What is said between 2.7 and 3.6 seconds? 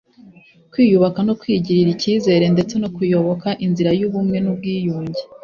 no kuyoboka